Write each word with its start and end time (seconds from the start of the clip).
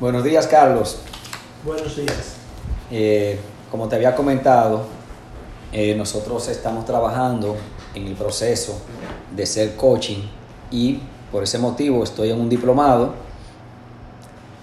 Buenos 0.00 0.24
días, 0.24 0.48
Carlos. 0.48 0.98
Buenos 1.64 1.94
días. 1.94 2.34
Eh, 2.90 3.38
como 3.70 3.86
te 3.86 3.94
había 3.94 4.16
comentado, 4.16 4.86
eh, 5.72 5.94
nosotros 5.94 6.48
estamos 6.48 6.84
trabajando 6.84 7.56
en 7.94 8.08
el 8.08 8.14
proceso 8.14 8.76
de 9.36 9.46
ser 9.46 9.76
coaching 9.76 10.18
y 10.72 10.98
por 11.30 11.44
ese 11.44 11.60
motivo 11.60 12.02
estoy 12.02 12.30
en 12.30 12.40
un 12.40 12.48
diplomado 12.48 13.14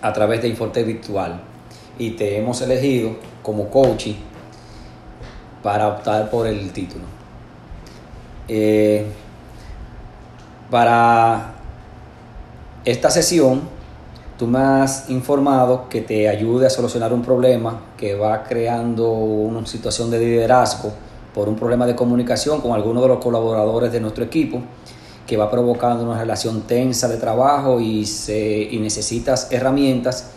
a 0.01 0.11
través 0.11 0.41
de 0.41 0.49
Inforte 0.49 0.83
Virtual 0.83 1.41
y 1.97 2.11
te 2.11 2.37
hemos 2.37 2.59
elegido 2.61 3.15
como 3.41 3.69
coaching 3.69 4.15
para 5.63 5.87
optar 5.87 6.29
por 6.29 6.45
el 6.45 6.73
título. 6.73 7.05
Eh, 8.49 9.05
para 10.69 11.53
esta 12.83 13.09
sesión, 13.09 13.80
tú 14.41 14.57
has 14.57 15.07
informado 15.11 15.87
que 15.87 16.01
te 16.01 16.27
ayude 16.27 16.65
a 16.65 16.71
solucionar 16.71 17.13
un 17.13 17.21
problema 17.21 17.79
que 17.95 18.15
va 18.15 18.43
creando 18.43 19.11
una 19.11 19.67
situación 19.67 20.09
de 20.09 20.17
liderazgo 20.17 20.91
por 21.31 21.47
un 21.47 21.55
problema 21.55 21.85
de 21.85 21.95
comunicación 21.95 22.59
con 22.59 22.71
algunos 22.71 23.03
de 23.03 23.09
los 23.09 23.19
colaboradores 23.19 23.91
de 23.91 23.99
nuestro 23.99 24.23
equipo 24.23 24.63
que 25.27 25.37
va 25.37 25.51
provocando 25.51 26.03
una 26.03 26.19
relación 26.19 26.61
tensa 26.61 27.07
de 27.07 27.17
trabajo 27.17 27.79
y, 27.79 28.07
se, 28.07 28.63
y 28.63 28.79
necesitas 28.79 29.51
herramientas 29.51 30.31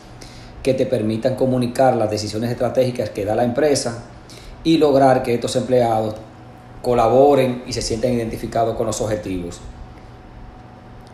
que 0.62 0.74
te 0.74 0.84
permitan 0.84 1.34
comunicar 1.34 1.96
las 1.96 2.10
decisiones 2.10 2.50
estratégicas 2.50 3.08
que 3.08 3.24
da 3.24 3.34
la 3.34 3.44
empresa 3.44 4.04
y 4.64 4.76
lograr 4.76 5.22
que 5.22 5.32
estos 5.32 5.56
empleados 5.56 6.16
colaboren 6.82 7.62
y 7.66 7.72
se 7.72 7.80
sientan 7.80 8.12
identificados 8.12 8.76
con 8.76 8.84
los 8.86 9.00
objetivos. 9.00 9.62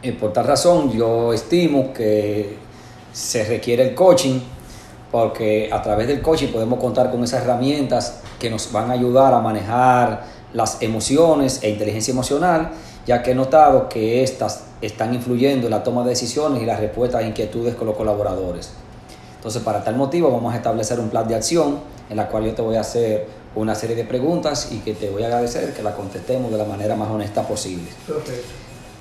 Y 0.03 0.11
por 0.11 0.33
tal 0.33 0.47
razón 0.47 0.91
yo 0.91 1.33
estimo 1.33 1.93
que 1.93 2.70
se 3.13 3.45
requiere 3.45 3.83
el 3.83 3.95
coaching 3.95 4.41
porque 5.11 5.69
a 5.73 5.83
través 5.83 6.07
del 6.07 6.23
coaching 6.23 6.49
podemos 6.49 6.79
contar 6.79 7.11
con 7.11 7.23
esas 7.25 7.43
herramientas 7.43 8.21
que 8.39 8.49
nos 8.49 8.71
van 8.71 8.91
a 8.91 8.95
ayudar 8.95 9.35
a 9.35 9.41
manejar 9.41 10.25
las 10.53 10.81
emociones 10.83 11.61
e 11.63 11.71
inteligencia 11.71 12.13
emocional, 12.13 12.71
ya 13.07 13.23
que 13.23 13.33
he 13.33 13.35
notado 13.35 13.89
que 13.89 14.23
estas 14.23 14.65
están 14.81 15.15
influyendo 15.15 15.67
en 15.67 15.73
la 15.73 15.83
toma 15.83 16.03
de 16.05 16.11
decisiones 16.11 16.63
y 16.63 16.67
la 16.67 16.77
respuesta 16.77 17.19
a 17.19 17.23
inquietudes 17.23 17.75
con 17.75 17.87
los 17.87 17.97
colaboradores. 17.97 18.71
Entonces, 19.37 19.63
para 19.63 19.83
tal 19.83 19.97
motivo, 19.97 20.31
vamos 20.31 20.53
a 20.53 20.57
establecer 20.57 21.01
un 21.01 21.09
plan 21.09 21.27
de 21.27 21.35
acción 21.35 21.81
en 22.09 22.17
la 22.17 22.29
cual 22.29 22.45
yo 22.45 22.55
te 22.55 22.63
voy 22.63 22.77
a 22.77 22.81
hacer 22.81 23.27
una 23.55 23.75
serie 23.75 23.97
de 23.97 24.05
preguntas 24.05 24.69
y 24.71 24.79
que 24.79 24.95
te 24.95 25.11
voy 25.11 25.23
a 25.23 25.27
agradecer 25.27 25.73
que 25.73 25.83
la 25.83 25.95
contestemos 25.95 26.51
de 26.53 26.59
la 26.59 26.65
manera 26.65 26.95
más 26.95 27.09
honesta 27.09 27.43
posible. 27.43 27.91
Perfecto. 28.07 28.49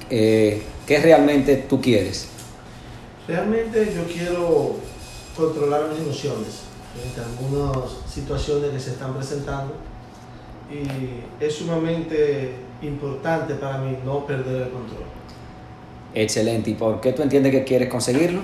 Eh, 0.09 0.63
¿Qué 0.88 0.99
realmente 0.99 1.55
tú 1.57 1.79
quieres? 1.81 2.27
Realmente 3.30 3.94
yo 3.95 4.11
quiero 4.11 4.77
controlar 5.38 5.89
mis 5.91 5.99
emociones 5.99 6.63
en 6.97 7.23
algunas 7.23 7.91
situaciones 8.11 8.72
que 8.72 8.80
se 8.80 8.89
están 8.89 9.13
presentando 9.13 9.75
y 10.72 11.44
es 11.44 11.53
sumamente 11.53 12.55
importante 12.81 13.53
para 13.53 13.77
mí 13.77 14.00
no 14.03 14.25
perder 14.25 14.63
el 14.63 14.69
control. 14.69 15.03
Excelente. 16.16 16.72
¿Y 16.72 16.73
por 16.73 17.02
qué 17.02 17.13
tú 17.13 17.22
entiendes 17.22 17.52
que 17.52 17.63
quieres 17.63 17.88
conseguirlo? 17.88 18.41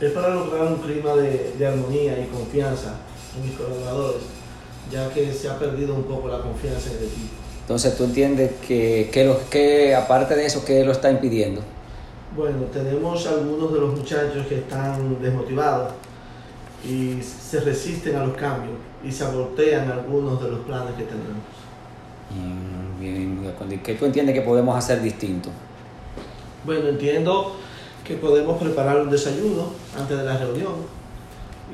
Es 0.00 0.12
para 0.12 0.30
lograr 0.30 0.68
un 0.68 0.76
clima 0.76 1.12
de, 1.12 1.52
de 1.58 1.66
armonía 1.66 2.18
y 2.18 2.28
confianza 2.28 2.94
en 3.36 3.46
mis 3.46 3.58
colaboradores, 3.58 4.22
ya 4.90 5.10
que 5.10 5.30
se 5.34 5.50
ha 5.50 5.58
perdido 5.58 5.94
un 5.94 6.04
poco 6.04 6.28
la 6.28 6.38
confianza 6.38 6.92
en 6.92 6.96
el 6.96 7.04
equipo. 7.04 7.34
Entonces 7.60 7.94
tú 7.94 8.04
entiendes 8.04 8.52
que, 8.66 9.10
que, 9.12 9.24
lo, 9.26 9.38
que 9.50 9.94
aparte 9.94 10.34
de 10.34 10.46
eso, 10.46 10.64
¿qué 10.64 10.82
lo 10.82 10.92
está 10.92 11.10
impidiendo? 11.10 11.60
Bueno, 12.34 12.64
tenemos 12.72 13.26
algunos 13.26 13.72
de 13.72 13.80
los 13.80 13.96
muchachos 13.96 14.46
que 14.46 14.56
están 14.56 15.22
desmotivados 15.22 15.92
y 16.84 17.20
se 17.22 17.60
resisten 17.60 18.16
a 18.16 18.26
los 18.26 18.36
cambios 18.36 18.74
y 19.02 19.10
se 19.10 19.24
abortean 19.24 19.90
algunos 19.90 20.42
de 20.42 20.50
los 20.50 20.60
planes 20.60 20.94
que 20.94 21.04
tenemos. 21.04 21.44
Mm, 22.30 23.00
bien, 23.00 23.80
¿Qué 23.82 23.94
tú 23.94 24.06
entiendes 24.06 24.34
que 24.34 24.42
podemos 24.42 24.76
hacer 24.76 25.00
distinto? 25.00 25.50
Bueno, 26.64 26.88
entiendo 26.88 27.56
que 28.04 28.14
podemos 28.14 28.60
preparar 28.60 29.00
un 29.00 29.10
desayuno 29.10 29.70
antes 29.98 30.18
de 30.18 30.24
la 30.24 30.36
reunión 30.36 30.72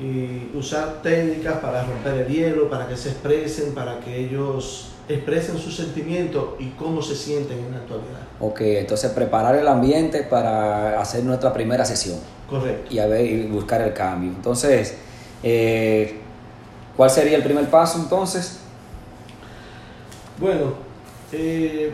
y 0.01 0.55
usar 0.57 1.01
técnicas 1.01 1.59
para 1.59 1.83
romper 1.83 2.13
el 2.13 2.27
hielo, 2.27 2.69
para 2.69 2.87
que 2.87 2.97
se 2.97 3.09
expresen, 3.09 3.73
para 3.73 3.99
que 3.99 4.25
ellos 4.25 4.89
expresen 5.07 5.57
sus 5.57 5.75
sentimientos 5.75 6.55
y 6.59 6.69
cómo 6.69 7.01
se 7.01 7.15
sienten 7.15 7.59
en 7.59 7.71
la 7.71 7.77
actualidad. 7.77 8.21
Ok, 8.39 8.61
entonces 8.61 9.11
preparar 9.11 9.55
el 9.55 9.67
ambiente 9.67 10.23
para 10.23 10.99
hacer 10.99 11.23
nuestra 11.23 11.53
primera 11.53 11.85
sesión. 11.85 12.19
Correcto. 12.49 12.93
Y, 12.93 12.99
a 12.99 13.07
ver, 13.07 13.25
y 13.25 13.43
buscar 13.47 13.81
el 13.81 13.93
cambio. 13.93 14.31
Entonces, 14.31 14.97
eh, 15.43 16.19
¿cuál 16.95 17.09
sería 17.09 17.37
el 17.37 17.43
primer 17.43 17.69
paso 17.69 17.99
entonces? 17.99 18.59
Bueno, 20.39 20.73
eh, 21.31 21.93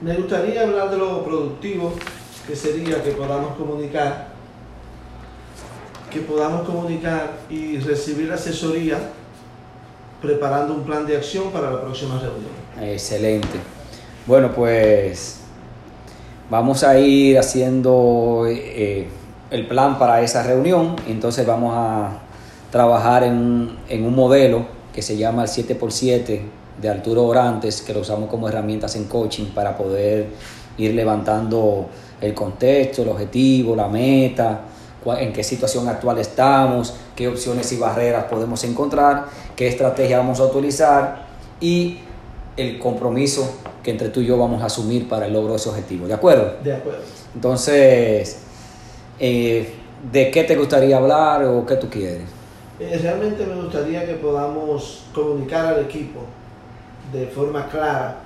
me 0.00 0.14
gustaría 0.14 0.62
hablar 0.62 0.90
de 0.90 0.98
lo 0.98 1.24
productivo, 1.24 1.92
que 2.46 2.56
sería 2.56 3.02
que 3.02 3.10
podamos 3.12 3.56
comunicar, 3.56 4.25
que 6.10 6.20
podamos 6.20 6.66
comunicar 6.66 7.32
y 7.50 7.78
recibir 7.78 8.30
asesoría 8.32 8.98
preparando 10.20 10.74
un 10.74 10.82
plan 10.82 11.06
de 11.06 11.16
acción 11.16 11.50
para 11.50 11.70
la 11.70 11.80
próxima 11.82 12.18
reunión. 12.18 12.50
Excelente. 12.80 13.58
Bueno, 14.26 14.52
pues 14.52 15.40
vamos 16.50 16.82
a 16.82 16.98
ir 16.98 17.38
haciendo 17.38 18.44
eh, 18.48 19.08
el 19.50 19.66
plan 19.66 19.98
para 19.98 20.22
esa 20.22 20.42
reunión. 20.42 20.96
Entonces 21.06 21.46
vamos 21.46 21.72
a 21.76 22.18
trabajar 22.70 23.24
en, 23.24 23.76
en 23.88 24.04
un 24.04 24.14
modelo 24.14 24.66
que 24.92 25.02
se 25.02 25.16
llama 25.16 25.42
el 25.42 25.48
7x7 25.48 26.40
de 26.80 26.88
Arturo 26.88 27.24
Orantes, 27.24 27.82
que 27.82 27.92
lo 27.92 28.00
usamos 28.00 28.28
como 28.28 28.48
herramientas 28.48 28.96
en 28.96 29.04
coaching 29.04 29.46
para 29.54 29.76
poder 29.76 30.26
ir 30.78 30.94
levantando 30.94 31.88
el 32.20 32.34
contexto, 32.34 33.02
el 33.02 33.08
objetivo, 33.08 33.76
la 33.76 33.88
meta, 33.88 34.60
en 35.14 35.32
qué 35.32 35.44
situación 35.44 35.88
actual 35.88 36.18
estamos, 36.18 36.94
qué 37.14 37.28
opciones 37.28 37.70
y 37.72 37.78
barreras 37.78 38.24
podemos 38.24 38.62
encontrar, 38.64 39.26
qué 39.54 39.68
estrategia 39.68 40.18
vamos 40.18 40.40
a 40.40 40.44
utilizar 40.44 41.26
y 41.60 42.00
el 42.56 42.78
compromiso 42.78 43.48
que 43.82 43.90
entre 43.90 44.08
tú 44.08 44.20
y 44.20 44.26
yo 44.26 44.38
vamos 44.38 44.62
a 44.62 44.66
asumir 44.66 45.08
para 45.08 45.26
el 45.26 45.32
logro 45.32 45.50
de 45.50 45.56
ese 45.56 45.68
objetivo. 45.68 46.06
¿De 46.06 46.14
acuerdo? 46.14 46.56
De 46.62 46.74
acuerdo. 46.74 47.02
Entonces, 47.34 48.38
eh, 49.20 49.74
¿de 50.10 50.30
qué 50.30 50.44
te 50.44 50.56
gustaría 50.56 50.96
hablar 50.96 51.44
o 51.44 51.64
qué 51.64 51.76
tú 51.76 51.88
quieres? 51.88 52.24
Eh, 52.80 52.98
realmente 53.00 53.46
me 53.46 53.54
gustaría 53.62 54.04
que 54.04 54.14
podamos 54.14 55.04
comunicar 55.14 55.66
al 55.66 55.84
equipo 55.84 56.20
de 57.12 57.26
forma 57.26 57.68
clara 57.68 58.16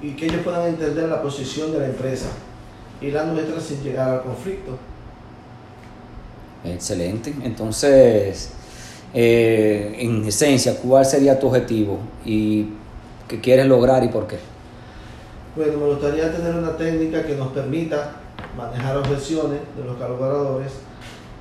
y 0.00 0.12
que 0.12 0.26
ellos 0.26 0.42
puedan 0.44 0.66
entender 0.68 1.08
la 1.08 1.22
posición 1.22 1.72
de 1.72 1.80
la 1.80 1.86
empresa 1.86 2.28
y 3.00 3.10
la 3.10 3.24
nuestra 3.24 3.60
sin 3.60 3.82
llegar 3.82 4.10
al 4.10 4.22
conflicto. 4.22 4.78
Excelente. 6.64 7.34
Entonces, 7.42 8.50
eh, 9.14 9.96
en 9.98 10.24
esencia, 10.26 10.76
¿cuál 10.76 11.04
sería 11.04 11.38
tu 11.38 11.48
objetivo 11.48 11.98
y 12.24 12.66
qué 13.26 13.40
quieres 13.40 13.66
lograr 13.66 14.04
y 14.04 14.08
por 14.08 14.26
qué? 14.26 14.38
Bueno, 15.56 15.78
me 15.78 15.86
gustaría 15.86 16.32
tener 16.32 16.54
una 16.54 16.76
técnica 16.76 17.24
que 17.24 17.34
nos 17.34 17.48
permita 17.48 18.16
manejar 18.56 18.96
objeciones 18.96 19.60
de 19.76 19.84
los 19.84 19.96
colaboradores 19.96 20.72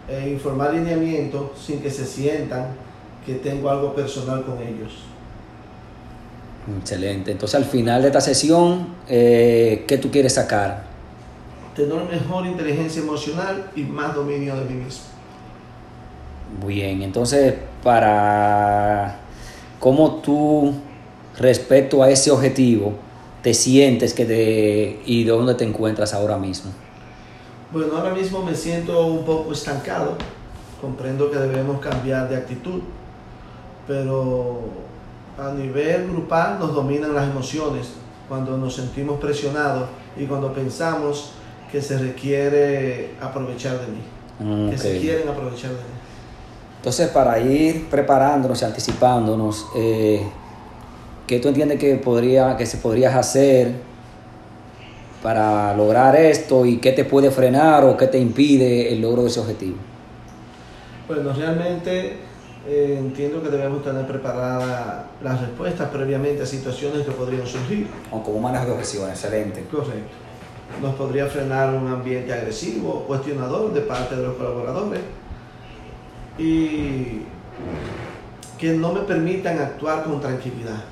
e 0.08 0.30
informar 0.30 0.74
lineamientos 0.74 1.52
sin 1.60 1.82
que 1.82 1.92
se 1.92 2.06
sientan 2.06 2.68
que 3.26 3.36
tengo 3.36 3.70
algo 3.70 3.94
personal 3.94 4.46
con 4.46 4.62
ellos. 4.62 5.04
Excelente. 6.80 7.32
Entonces, 7.32 7.56
al 7.56 7.66
final 7.66 8.02
de 8.02 8.08
esta 8.08 8.22
sesión, 8.22 8.88
eh, 9.08 9.86
¿qué 9.88 9.98
tú 9.98 10.10
quieres 10.10 10.34
sacar? 10.34 10.84
Tener 11.78 12.04
mejor 12.06 12.48
inteligencia 12.48 13.04
emocional 13.04 13.72
y 13.76 13.84
más 13.84 14.16
dominio 14.16 14.56
de 14.56 14.66
mí 14.66 14.84
mismo. 14.84 15.04
Bien, 16.66 17.04
entonces, 17.04 17.54
para 17.84 19.20
cómo 19.80 20.16
tú, 20.16 20.74
respecto 21.38 22.02
a 22.02 22.10
ese 22.10 22.32
objetivo, 22.32 22.94
te 23.44 23.54
sientes 23.54 24.16
que 24.16 24.26
te, 24.26 25.02
y 25.06 25.24
dónde 25.24 25.54
te 25.54 25.66
encuentras 25.66 26.16
ahora 26.16 26.38
mismo? 26.38 26.72
Bueno, 27.72 27.96
ahora 27.96 28.12
mismo 28.12 28.44
me 28.44 28.56
siento 28.56 29.06
un 29.06 29.24
poco 29.24 29.54
estancado. 29.54 30.18
Comprendo 30.82 31.30
que 31.30 31.38
debemos 31.38 31.80
cambiar 31.80 32.28
de 32.28 32.38
actitud, 32.38 32.82
pero 33.88 34.62
a 35.38 35.52
nivel 35.52 36.08
grupal 36.08 36.58
nos 36.58 36.74
dominan 36.74 37.14
las 37.14 37.30
emociones 37.30 37.90
cuando 38.28 38.58
nos 38.58 38.76
sentimos 38.76 39.20
presionados 39.20 39.90
y 40.18 40.26
cuando 40.26 40.52
pensamos 40.52 41.34
que 41.72 41.82
se 41.82 41.98
requiere 41.98 43.12
aprovechar 43.22 43.80
de 43.80 43.88
mí, 43.88 44.02
Mm, 44.40 44.70
que 44.70 44.78
se 44.78 45.00
quieren 45.00 45.28
aprovechar 45.28 45.72
de 45.72 45.78
mí. 45.78 45.98
Entonces, 46.78 47.10
para 47.10 47.40
ir 47.40 47.90
preparándonos 47.90 48.62
y 48.62 48.66
anticipándonos, 48.66 49.66
eh, 49.76 50.22
¿qué 51.26 51.40
tú 51.40 51.48
entiendes 51.48 51.80
que, 51.80 51.96
podría, 51.96 52.56
que 52.56 52.66
se 52.66 52.78
podrías 52.78 53.16
hacer 53.16 53.72
para 55.24 55.76
lograr 55.76 56.16
esto 56.16 56.66
y 56.66 56.78
qué 56.78 56.92
te 56.92 57.04
puede 57.04 57.32
frenar 57.32 57.84
o 57.84 57.98
qué 57.98 58.08
te 58.08 58.20
impide 58.20 58.94
el 58.94 59.02
logro 59.02 59.24
de 59.24 59.30
ese 59.30 59.40
objetivo? 59.40 59.76
Bueno, 61.08 61.34
realmente 61.34 62.18
eh, 62.68 62.96
entiendo 63.00 63.42
que 63.42 63.50
debemos 63.50 63.84
tener 63.84 64.06
preparadas 64.06 65.06
las 65.24 65.42
respuestas 65.42 65.90
previamente 65.90 66.44
a 66.44 66.46
situaciones 66.46 67.04
que 67.06 67.12
podrían 67.12 67.48
surgir. 67.48 67.88
O 68.12 68.22
como 68.22 68.40
manejo 68.40 68.66
de 68.66 68.72
objeción, 68.74 69.10
excelente. 69.10 69.64
Correcto. 69.72 70.27
Nos 70.82 70.96
podría 70.96 71.26
frenar 71.28 71.74
un 71.74 71.88
ambiente 71.88 72.32
agresivo 72.34 73.04
cuestionador 73.08 73.74
de 73.74 73.82
parte 73.82 74.16
de 74.16 74.24
los 74.24 74.36
colaboradores 74.36 75.02
y 76.38 77.22
que 78.58 78.74
no 78.74 78.94
me 78.94 79.02
permitan 79.02 79.60
actuar 79.60 80.04
con 80.04 80.20
tranquilidad. 80.20 80.84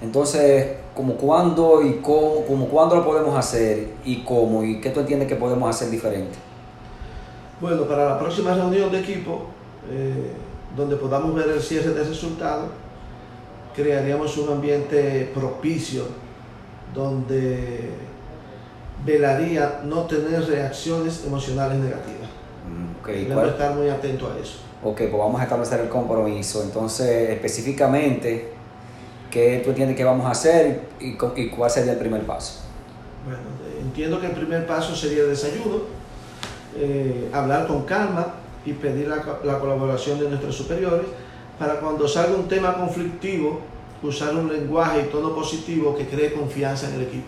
Entonces, 0.00 0.76
como 0.94 1.14
cuándo 1.14 1.82
y 1.82 2.00
cómo, 2.00 2.44
como 2.46 2.68
cuándo 2.68 2.96
lo 2.96 3.04
podemos 3.04 3.36
hacer 3.38 3.88
y 4.04 4.22
cómo 4.22 4.62
y 4.64 4.80
qué 4.80 4.90
tú 4.90 5.00
entiendes 5.00 5.28
que 5.28 5.36
podemos 5.36 5.68
hacer 5.68 5.90
diferente. 5.90 6.36
Bueno, 7.60 7.84
para 7.84 8.06
la 8.06 8.18
próxima 8.18 8.54
reunión 8.54 8.90
de 8.90 9.00
equipo, 9.00 9.46
eh, 9.90 10.32
donde 10.76 10.96
podamos 10.96 11.34
ver 11.34 11.48
el 11.48 11.60
cierre 11.60 11.90
de 11.90 12.04
resultados, 12.04 12.68
crearíamos 13.74 14.36
un 14.38 14.52
ambiente 14.52 15.30
propicio 15.34 16.04
donde 16.94 17.90
velaría 19.04 19.80
no 19.84 20.02
tener 20.02 20.44
reacciones 20.46 21.24
emocionales 21.26 21.78
negativas. 21.78 22.28
Mm, 22.68 23.00
ok, 23.00 23.06
Debemos 23.08 23.34
¿cuál- 23.34 23.48
estar 23.50 23.74
muy 23.74 23.88
atentos 23.88 24.30
a 24.30 24.38
eso. 24.40 24.58
Ok, 24.82 24.96
pues 24.98 25.12
vamos 25.12 25.40
a 25.40 25.44
establecer 25.44 25.80
el 25.80 25.88
compromiso. 25.88 26.62
Entonces, 26.62 27.30
específicamente, 27.30 28.52
¿qué 29.30 29.60
tú 29.64 29.70
entiendes 29.70 29.96
que 29.96 30.04
vamos 30.04 30.26
a 30.26 30.30
hacer 30.30 30.82
y, 31.00 31.14
cuál 31.16 31.70
sería 31.70 31.92
el 31.92 31.98
primer 31.98 32.22
paso? 32.22 32.60
Bueno, 33.24 33.40
eh, 33.66 33.80
entiendo 33.82 34.20
que 34.20 34.26
el 34.26 34.32
primer 34.32 34.66
paso 34.66 34.94
sería 34.94 35.22
el 35.22 35.30
desayuno, 35.30 35.80
eh, 36.76 37.28
hablar 37.32 37.66
con 37.66 37.84
calma 37.84 38.34
y 38.64 38.72
pedir 38.72 39.08
la 39.08 39.58
colaboración 39.58 40.18
de 40.20 40.28
nuestros 40.28 40.54
superiores 40.56 41.06
para 41.58 41.80
cuando 41.80 42.06
salga 42.06 42.36
un 42.36 42.48
tema 42.48 42.76
conflictivo, 42.76 43.60
usar 44.02 44.34
un 44.34 44.52
lenguaje 44.52 45.00
y 45.00 45.10
tono 45.10 45.34
positivo 45.34 45.96
que 45.96 46.06
cree 46.06 46.32
confianza 46.34 46.88
en 46.88 46.96
el 46.96 47.02
equipo. 47.02 47.26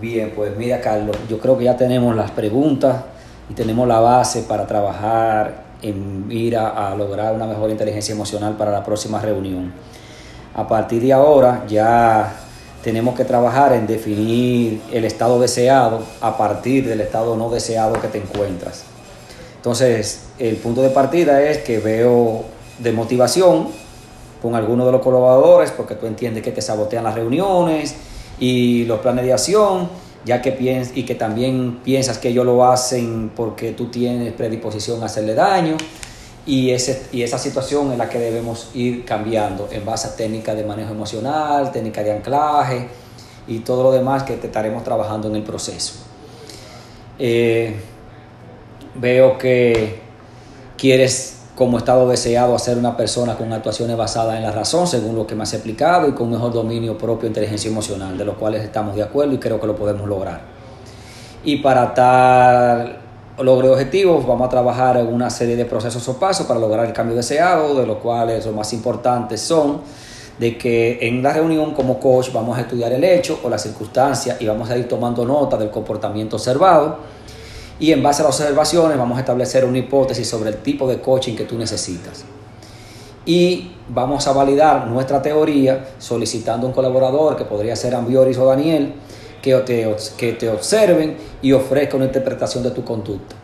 Bien, 0.00 0.32
pues 0.34 0.56
mira 0.56 0.80
Carlos, 0.80 1.16
yo 1.28 1.38
creo 1.38 1.56
que 1.56 1.64
ya 1.64 1.76
tenemos 1.76 2.16
las 2.16 2.30
preguntas 2.30 3.04
y 3.48 3.54
tenemos 3.54 3.86
la 3.86 4.00
base 4.00 4.42
para 4.42 4.66
trabajar 4.66 5.64
en 5.82 6.26
ir 6.30 6.56
a, 6.56 6.94
lograr 6.96 7.34
una 7.34 7.46
mejor 7.46 7.70
inteligencia 7.70 8.14
emocional 8.14 8.56
para 8.56 8.72
la 8.72 8.82
próxima 8.82 9.20
reunión. 9.20 9.72
A 10.54 10.66
partir 10.66 11.02
de 11.02 11.12
ahora 11.12 11.64
ya 11.68 12.32
tenemos 12.82 13.14
que 13.14 13.24
trabajar 13.24 13.72
en 13.72 13.86
definir 13.86 14.80
el 14.92 15.04
estado 15.04 15.38
deseado 15.38 16.00
a 16.20 16.36
partir 16.36 16.88
del 16.88 17.00
estado 17.00 17.36
no 17.36 17.50
deseado 17.50 18.00
que 18.00 18.08
te 18.08 18.18
encuentras. 18.18 18.84
Entonces, 19.56 20.26
el 20.38 20.56
punto 20.56 20.82
de 20.82 20.90
partida 20.90 21.42
es 21.42 21.58
que 21.58 21.78
veo 21.78 22.44
de 22.78 22.92
motivación 22.92 23.68
con 24.42 24.54
algunos 24.54 24.86
de 24.86 24.92
los 24.92 25.02
colaboradores 25.02 25.70
porque 25.70 25.94
tú 25.94 26.06
entiendes 26.06 26.42
que 26.42 26.52
te 26.52 26.60
sabotean 26.60 27.04
las 27.04 27.14
reuniones 27.14 27.94
y 28.38 28.84
los 28.84 29.00
planes 29.00 29.24
de 29.24 29.32
acción, 29.32 29.88
ya 30.24 30.40
que 30.40 30.52
piens 30.52 30.92
y 30.94 31.04
que 31.04 31.14
también 31.14 31.80
piensas 31.84 32.18
que 32.18 32.28
ellos 32.28 32.44
lo 32.44 32.64
hacen 32.64 33.30
porque 33.34 33.72
tú 33.72 33.86
tienes 33.86 34.32
predisposición 34.32 35.02
a 35.02 35.06
hacerle 35.06 35.34
daño 35.34 35.76
y, 36.46 36.70
ese, 36.70 37.06
y 37.12 37.22
esa 37.22 37.38
situación 37.38 37.92
es 37.92 37.98
la 37.98 38.08
que 38.08 38.18
debemos 38.18 38.70
ir 38.74 39.04
cambiando 39.04 39.68
en 39.70 39.84
base 39.84 40.08
a 40.08 40.16
técnicas 40.16 40.56
de 40.56 40.64
manejo 40.64 40.92
emocional, 40.92 41.72
técnicas 41.72 42.04
de 42.04 42.12
anclaje 42.12 42.88
y 43.46 43.60
todo 43.60 43.82
lo 43.82 43.92
demás 43.92 44.24
que 44.24 44.36
te 44.36 44.46
estaremos 44.46 44.84
trabajando 44.84 45.28
en 45.28 45.36
el 45.36 45.42
proceso. 45.42 45.94
Eh, 47.18 47.74
veo 48.94 49.38
que 49.38 50.00
quieres 50.76 51.33
como 51.54 51.78
estado 51.78 52.08
deseado 52.08 52.54
hacer 52.54 52.76
una 52.76 52.96
persona 52.96 53.36
con 53.36 53.52
actuaciones 53.52 53.96
basadas 53.96 54.36
en 54.36 54.42
la 54.42 54.50
razón, 54.50 54.86
según 54.86 55.14
lo 55.14 55.26
que 55.26 55.34
me 55.34 55.44
has 55.44 55.52
explicado, 55.54 56.08
y 56.08 56.12
con 56.12 56.30
mejor 56.30 56.52
dominio 56.52 56.98
propio 56.98 57.22
de 57.22 57.28
inteligencia 57.28 57.70
emocional, 57.70 58.18
de 58.18 58.24
los 58.24 58.36
cuales 58.36 58.64
estamos 58.64 58.96
de 58.96 59.02
acuerdo 59.02 59.34
y 59.34 59.38
creo 59.38 59.60
que 59.60 59.66
lo 59.66 59.76
podemos 59.76 60.08
lograr. 60.08 60.40
Y 61.44 61.56
para 61.58 61.94
tal 61.94 62.98
logro 63.38 63.68
de 63.68 63.72
objetivos, 63.74 64.26
vamos 64.26 64.46
a 64.46 64.50
trabajar 64.50 64.96
en 64.96 65.06
una 65.06 65.30
serie 65.30 65.56
de 65.56 65.64
procesos 65.64 66.08
o 66.08 66.18
pasos 66.18 66.46
para 66.46 66.58
lograr 66.58 66.86
el 66.86 66.92
cambio 66.92 67.16
deseado, 67.16 67.74
de 67.80 67.86
los 67.86 67.98
cuales 67.98 68.44
los 68.44 68.54
más 68.54 68.72
importantes 68.72 69.40
son 69.40 69.80
de 70.38 70.58
que 70.58 70.98
en 71.02 71.22
la 71.22 71.32
reunión 71.32 71.74
como 71.74 72.00
coach 72.00 72.32
vamos 72.32 72.58
a 72.58 72.62
estudiar 72.62 72.92
el 72.92 73.04
hecho 73.04 73.38
o 73.44 73.48
la 73.48 73.58
circunstancia 73.58 74.36
y 74.40 74.46
vamos 74.46 74.68
a 74.68 74.76
ir 74.76 74.88
tomando 74.88 75.24
nota 75.24 75.56
del 75.56 75.70
comportamiento 75.70 76.36
observado 76.36 76.98
y 77.78 77.92
en 77.92 78.02
base 78.02 78.22
a 78.22 78.26
las 78.26 78.40
observaciones 78.40 78.96
vamos 78.96 79.16
a 79.16 79.20
establecer 79.20 79.64
una 79.64 79.78
hipótesis 79.78 80.28
sobre 80.28 80.50
el 80.50 80.58
tipo 80.58 80.88
de 80.88 81.00
coaching 81.00 81.34
que 81.34 81.44
tú 81.44 81.58
necesitas. 81.58 82.24
Y 83.26 83.72
vamos 83.88 84.26
a 84.26 84.32
validar 84.32 84.86
nuestra 84.86 85.22
teoría 85.22 85.86
solicitando 85.98 86.66
un 86.66 86.72
colaborador 86.72 87.36
que 87.36 87.44
podría 87.44 87.74
ser 87.74 87.94
Ambioris 87.94 88.38
o 88.38 88.46
Daniel 88.46 88.94
que 89.42 89.54
te, 89.56 89.96
que 90.16 90.32
te 90.32 90.48
observen 90.48 91.16
y 91.42 91.52
ofrezca 91.52 91.96
una 91.96 92.06
interpretación 92.06 92.62
de 92.62 92.70
tu 92.70 92.84
conducta. 92.84 93.36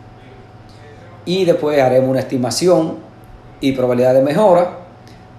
Y 1.25 1.45
después 1.45 1.79
haremos 1.79 2.09
una 2.09 2.19
estimación 2.19 2.97
y 3.59 3.71
probabilidad 3.73 4.13
de 4.13 4.21
mejora 4.21 4.79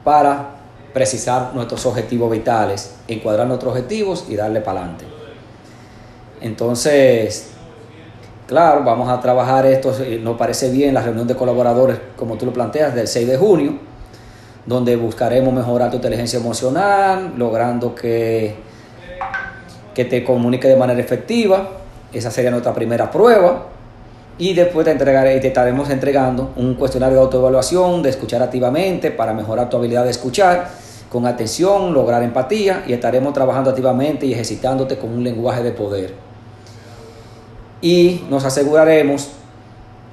para 0.05 0.56
precisar 0.93 1.53
nuestros 1.55 1.85
objetivos 1.87 2.31
vitales, 2.31 2.94
encuadrar 3.09 3.47
nuestros 3.47 3.73
objetivos 3.73 4.27
y 4.29 4.37
darle 4.37 4.61
para 4.61 4.81
adelante. 4.81 5.05
Entonces, 6.41 7.52
Claro, 8.53 8.85
vamos 8.85 9.09
a 9.09 9.19
trabajar 9.19 9.65
esto, 9.65 9.95
nos 10.21 10.37
parece 10.37 10.71
bien 10.71 10.93
la 10.93 11.01
reunión 11.01 11.27
de 11.27 11.35
colaboradores, 11.35 11.97
como 12.19 12.37
tú 12.37 12.45
lo 12.45 12.53
planteas, 12.53 12.95
del 12.95 13.09
6 13.09 13.27
de 13.27 13.39
junio, 13.39 13.79
donde 14.67 14.95
buscaremos 14.95 15.55
mejorar 15.55 15.89
tu 15.89 15.97
inteligencia 15.97 16.39
emocional, 16.39 17.33
logrando 17.39 17.95
que, 17.95 18.55
que 19.95 20.05
te 20.05 20.23
comunique 20.23 20.69
de 20.69 20.77
manera 20.77 21.01
efectiva. 21.01 21.67
Esa 22.13 22.31
sería 22.31 22.51
nuestra 22.51 22.75
primera 22.75 23.11
prueba. 23.11 23.69
Y 24.37 24.53
después 24.53 24.85
te, 24.85 24.91
entregaré, 24.91 25.41
te 25.41 25.49
estaremos 25.49 25.89
entregando 25.89 26.53
un 26.57 26.75
cuestionario 26.75 27.17
de 27.17 27.23
autoevaluación, 27.23 28.03
de 28.03 28.11
escuchar 28.11 28.43
activamente 28.43 29.11
para 29.11 29.33
mejorar 29.33 29.71
tu 29.71 29.79
habilidad 29.79 30.05
de 30.05 30.11
escuchar 30.11 30.69
con 31.11 31.25
atención, 31.25 31.95
lograr 31.95 32.23
empatía 32.23 32.85
y 32.87 32.93
estaremos 32.93 33.33
trabajando 33.33 33.71
activamente 33.71 34.27
y 34.27 34.35
ejercitándote 34.35 34.99
con 34.99 35.09
un 35.09 35.25
lenguaje 35.25 35.63
de 35.63 35.73
poder 35.73 36.31
y 37.82 38.23
nos 38.31 38.44
aseguraremos 38.44 39.29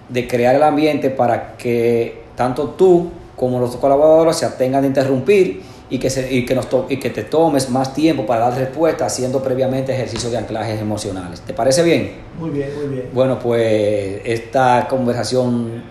de 0.09 0.27
crear 0.27 0.55
el 0.55 0.63
ambiente 0.63 1.09
para 1.11 1.55
que 1.55 2.23
tanto 2.35 2.69
tú 2.69 3.11
como 3.35 3.59
los 3.59 3.75
colaboradores 3.77 4.35
se 4.35 4.45
atengan 4.45 4.81
de 4.81 4.87
interrumpir 4.87 5.61
y 5.89 5.97
que, 5.97 6.09
se, 6.09 6.31
y, 6.33 6.45
que 6.45 6.55
nos 6.55 6.67
y 6.89 6.97
que 6.97 7.09
te 7.09 7.23
tomes 7.23 7.69
más 7.69 7.93
tiempo 7.93 8.25
para 8.25 8.49
dar 8.49 8.59
respuesta 8.59 9.05
haciendo 9.05 9.41
previamente 9.41 9.93
ejercicios 9.93 10.31
de 10.31 10.37
anclajes 10.37 10.79
emocionales. 10.81 11.41
¿Te 11.41 11.53
parece 11.53 11.83
bien? 11.83 12.17
Muy 12.37 12.49
bien, 12.49 12.69
muy 12.75 12.87
bien. 12.95 13.09
Bueno, 13.13 13.39
pues 13.39 14.21
esta 14.25 14.87
conversación 14.89 15.83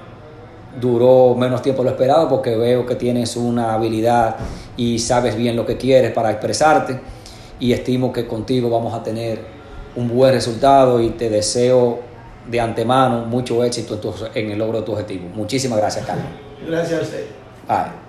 duró 0.80 1.34
menos 1.34 1.62
tiempo 1.62 1.82
de 1.82 1.90
lo 1.90 1.94
esperado 1.94 2.28
porque 2.28 2.56
veo 2.56 2.86
que 2.86 2.96
tienes 2.96 3.36
una 3.36 3.74
habilidad 3.74 4.36
y 4.76 4.98
sabes 4.98 5.36
bien 5.36 5.56
lo 5.56 5.64
que 5.64 5.76
quieres 5.76 6.12
para 6.12 6.30
expresarte 6.30 6.98
y 7.58 7.72
estimo 7.72 8.12
que 8.12 8.26
contigo 8.26 8.70
vamos 8.70 8.94
a 8.94 9.02
tener 9.02 9.57
un 9.98 10.08
buen 10.08 10.32
resultado 10.32 11.00
y 11.00 11.10
te 11.10 11.28
deseo 11.28 12.00
de 12.46 12.60
antemano 12.60 13.24
mucho 13.24 13.64
éxito 13.64 14.00
en, 14.32 14.50
el 14.50 14.58
logro 14.58 14.78
de 14.78 14.86
tu 14.86 14.92
objetivo. 14.92 15.28
Muchísimas 15.34 15.78
gracias, 15.78 16.06
Carlos. 16.06 16.26
Gracias 16.66 17.00
a 17.00 17.02
usted. 17.02 17.24
Bye. 17.66 18.07